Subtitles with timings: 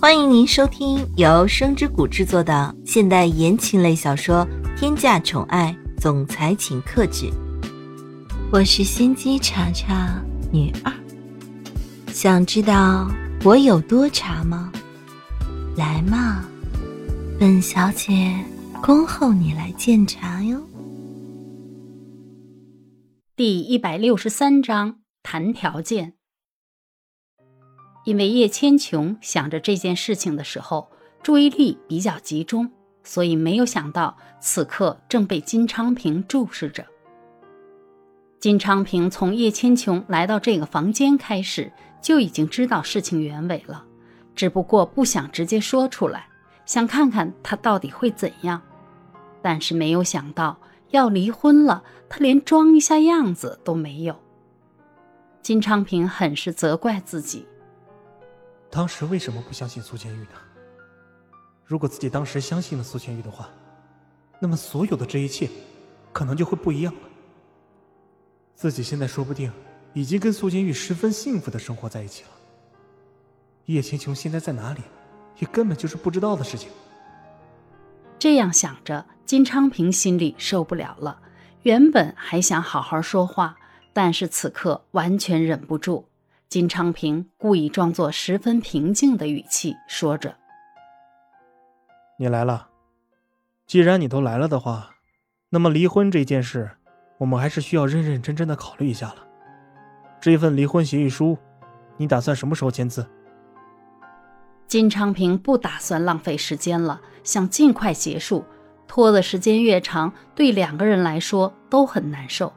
[0.00, 4.46] 欢迎您收听由声之谷制作的现代言情类小说
[4.78, 7.26] 《天价宠爱总裁请克制》，
[8.52, 10.22] 我是心机茶茶
[10.52, 10.92] 女二。
[12.12, 13.10] 想知道
[13.42, 14.72] 我有多茶吗？
[15.76, 16.44] 来嘛，
[17.40, 18.32] 本小姐
[18.80, 20.62] 恭候你来鉴茶哟。
[23.34, 26.17] 第一百六十三章谈条件。
[28.08, 30.90] 因为叶千琼想着这件事情的时候，
[31.22, 32.70] 注意力比较集中，
[33.04, 36.86] 所以没有想到此刻正被金昌平注视着。
[38.40, 41.70] 金昌平从叶千琼来到这个房间开始，
[42.00, 43.84] 就已经知道事情原委了，
[44.34, 46.28] 只不过不想直接说出来，
[46.64, 48.62] 想看看他到底会怎样。
[49.42, 50.58] 但是没有想到
[50.92, 54.18] 要离婚了，他连装一下样子都没有。
[55.42, 57.46] 金昌平很是责怪自己。
[58.70, 60.30] 当时为什么不相信苏千玉呢？
[61.64, 63.48] 如果自己当时相信了苏千玉的话，
[64.40, 65.48] 那么所有的这一切，
[66.12, 67.00] 可能就会不一样了。
[68.54, 69.52] 自己现在说不定
[69.92, 72.30] 已经跟苏千玉十分幸福的生活在一起了。
[73.66, 74.80] 叶千琼现在在哪里，
[75.38, 76.70] 也根本就是不知道的事情。
[78.18, 81.20] 这样想着，金昌平心里受不了了。
[81.62, 83.56] 原本还想好好说话，
[83.92, 86.07] 但是此刻完全忍不住。
[86.48, 90.34] 金昌平故意装作十分平静的语气说着
[92.18, 92.68] ：“你来了，
[93.66, 94.94] 既然你都来了的话，
[95.50, 96.70] 那么离婚这件事，
[97.18, 99.16] 我们还是需要认认真真的考虑一下了。
[100.22, 101.36] 这份离婚协议书，
[101.98, 103.06] 你打算什么时候签字？”
[104.66, 108.42] 金昌平不打算浪费时间了，想尽快结束，
[108.86, 112.50] 拖的时间越长，对两个人来说都很难受。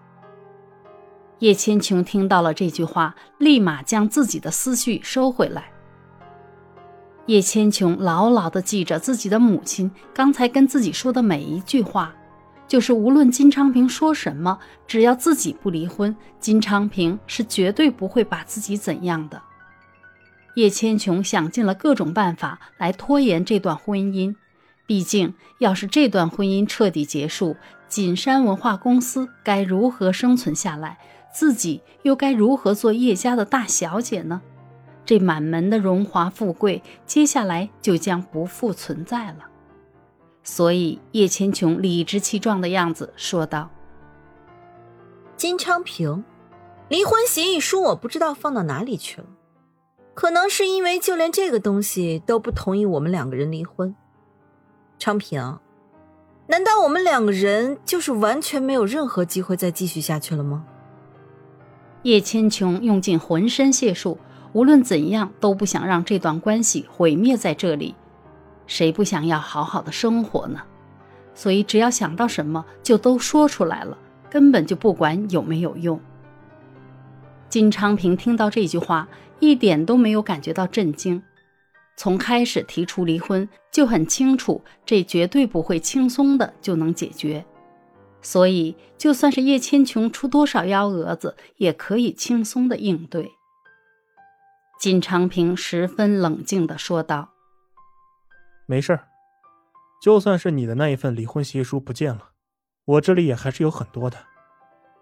[1.41, 5.71] 叶千琼听到了这句话，立马将自己的思绪收回来。
[7.25, 12.13] 叶千琼牢牢地记着自己的母亲刚才跟自己说的每一句话，
[12.67, 19.41] 就是无论金昌平说什么，只要自己不离婚，金昌平是绝对不会把自己怎样的。
[20.53, 24.35] 叶千琼想尽了各种办法来拖延这段婚姻，
[24.85, 27.55] 毕竟要是这段婚姻彻底结束，
[27.87, 30.99] 锦山文化公司该如何生存下来？
[31.33, 34.41] 自己又该如何做叶家的大小姐呢？
[35.05, 39.47] 这满门的荣华富贵，接下来就将不复存在了。
[40.43, 43.69] 所以叶千琼理直气壮的样子说道
[45.37, 46.23] ：“金昌平，
[46.87, 49.27] 离婚协议书我不知道放到哪里去了，
[50.13, 53.95] 可能是因为就连这个东西都不同意我们两个人离婚。
[54.97, 55.59] 昌平，
[56.47, 60.65] 难道我们两个人就是完全没有任何机会再继续下去了吗？”
[62.03, 64.17] 叶千琼用尽浑身解数，
[64.53, 67.95] 无论怎样都不想让这段关系毁灭在这里。
[68.67, 70.61] 谁不想要好好的生活呢？
[71.33, 73.97] 所以只要想到什么，就都说出来了，
[74.29, 75.99] 根本就不管有没有用。
[77.49, 79.07] 金昌平听到这句话，
[79.39, 81.21] 一点都没有感觉到震惊。
[81.97, 87.45] 从开始提出离婚，就很清楚，这绝对不会轻松的就能解决。
[88.21, 93.31] 所以，就算是叶千琼出多少幺蛾子，也可以轻松的应对。
[94.79, 97.29] 金昌平十分冷静的说道
[98.67, 99.07] ：“没事儿，
[100.01, 102.29] 就算是你的那一份离婚协议书不见了，
[102.85, 104.17] 我这里也还是有很多的。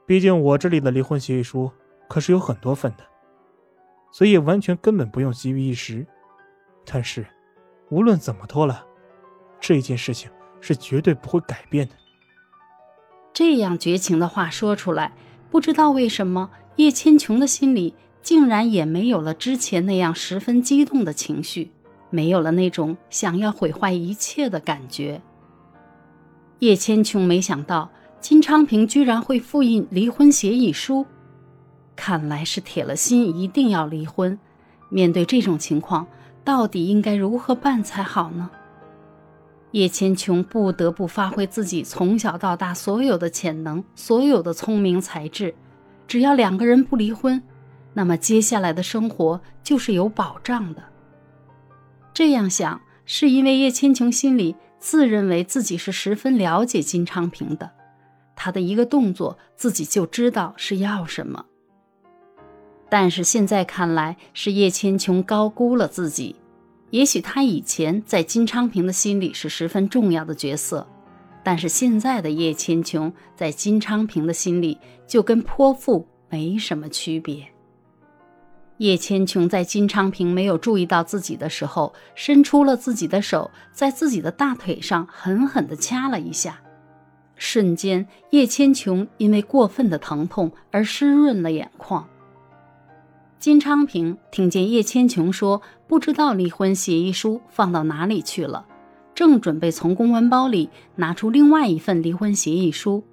[0.06, 1.72] 毕竟我这里的离婚协议书
[2.08, 3.06] 可是有很多份的，
[4.12, 6.06] 所以完全根本不用急于一时。
[6.86, 7.26] 但是，
[7.90, 8.86] 无论怎么拖了，
[9.60, 11.96] 这件事情是绝对不会改变的。”
[13.40, 15.14] 这样绝情的话说出来，
[15.50, 21.72] 不知道为什么叶千琼的心里竟然也没有了之前那样十分激动的情绪，
[22.10, 25.22] 没有了那种想要毁坏一切的感觉。
[26.60, 27.90] 叶千琼没想到
[28.20, 31.06] 金昌平居然会复印离婚协议书，
[31.96, 34.38] 看来是铁了心一定要离婚。
[34.90, 36.06] 面对这种情况，
[36.44, 38.50] 到底应该如何办才好呢？
[39.72, 45.54] 叶千琼不得不发挥自己从小到大所有的潜能，所有的聪明才智。
[46.08, 47.44] 只要两个人不离婚，
[47.94, 50.84] 那么接下来的生活就是有保障的。
[52.14, 57.70] 这样想，是因为叶千琼心里自认为自己是十分了解金昌平的，
[58.36, 61.46] 他的一个动作，自己就知道是要什么。
[62.90, 66.36] 但是现在看来，是叶千琼高估了自己。
[66.92, 70.88] 也许他以前在金昌平的心里是十分重要的角色，
[71.44, 77.46] 但是现在的叶千琼在金昌平的心里就跟泼妇没什么区别。
[78.78, 86.60] 叶千琼在金昌平没有注意到自己的时候，伸出了自己的手，在自己的大腿上狠狠地掐了一下。
[87.36, 92.08] 瞬间，叶千琼因为过分的疼痛而湿润了眼眶。
[93.40, 98.66] 金昌平听见叶千琼说：“不知道离婚协议书放到哪里去了。”
[99.16, 103.06] 正准备从公文包里拿出另外一份离婚协议书，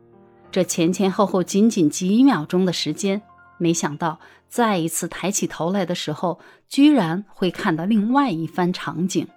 [0.51, 3.23] 这前前后后仅仅几秒钟的时间，
[3.57, 4.19] 没想到
[4.49, 9.29] 再一次抬起头来的时候，居然会看到另外一番场景。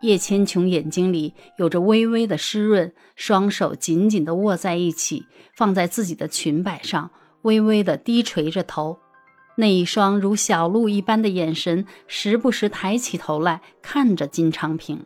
[0.00, 7.10] 叶千琼眼睛里有着微微的湿润，双手紧紧地握在一起，放在自己的裙摆上，
[7.42, 8.98] 微微地低垂着头，
[9.60, 15.04] 那一双如小鹿一般的眼神，时不时抬起头来看着金昌平。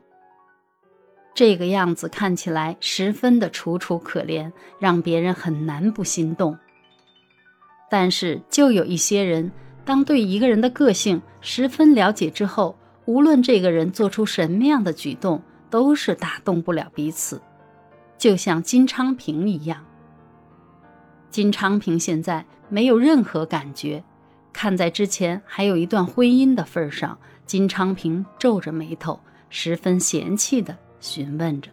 [1.33, 6.55] 这个样子看起来十分的楚楚可怜，让别人很难不心动。
[7.89, 9.51] 但是，就有一些人，
[9.87, 12.77] 当对一个人的个性十分了解之后，
[13.07, 15.41] 无论这个人做出什么样的举动，
[15.71, 17.41] 都是打动不了彼此。
[18.19, 19.83] 就像金昌平一样，
[21.31, 24.05] 金昌平现在没有任何感觉，
[24.53, 29.19] 看在之前还有一段婚姻的份上，金昌平皱着眉头，
[29.51, 30.77] 十分嫌弃的。
[31.01, 31.69] 询问着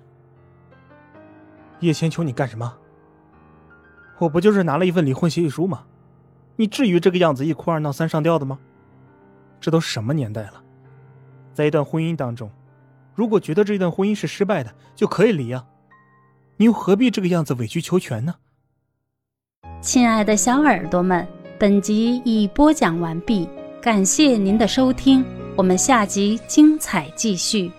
[1.81, 2.75] 叶千秋：“你干什么？
[4.17, 5.83] 我不就是拿了一份离婚协议书吗？
[6.55, 8.59] 你至于这个样子一哭二闹三上吊的吗？
[9.61, 10.63] 这都什么年代了，
[11.53, 12.49] 在一段婚姻当中，
[13.13, 15.65] 如果觉得这段婚姻是失败的，就可以离啊！
[16.57, 18.35] 你又何必这个样子委曲求全呢？”
[19.79, 21.25] 亲爱的小耳朵们，
[21.59, 23.45] 本集已播讲完毕，
[23.81, 25.21] 感谢您的收听，
[25.57, 27.69] 我们下集精彩继续。